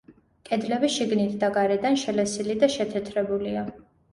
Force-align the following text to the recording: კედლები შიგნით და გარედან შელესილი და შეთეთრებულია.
კედლები 0.47 0.89
შიგნით 0.93 1.35
და 1.45 1.49
გარედან 1.57 1.99
შელესილი 2.05 2.59
და 2.65 2.73
შეთეთრებულია. 2.79 3.69